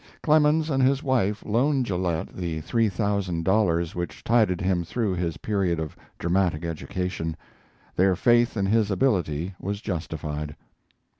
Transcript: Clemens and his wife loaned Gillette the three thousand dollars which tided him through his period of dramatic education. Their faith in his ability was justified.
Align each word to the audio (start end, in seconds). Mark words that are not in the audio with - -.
Clemens 0.23 0.71
and 0.71 0.81
his 0.81 1.03
wife 1.03 1.45
loaned 1.45 1.85
Gillette 1.85 2.35
the 2.35 2.59
three 2.61 2.89
thousand 2.89 3.45
dollars 3.45 3.93
which 3.93 4.23
tided 4.23 4.59
him 4.59 4.83
through 4.83 5.13
his 5.13 5.37
period 5.37 5.79
of 5.79 5.95
dramatic 6.17 6.65
education. 6.65 7.37
Their 7.95 8.15
faith 8.15 8.57
in 8.57 8.65
his 8.65 8.89
ability 8.89 9.53
was 9.59 9.79
justified. 9.79 10.55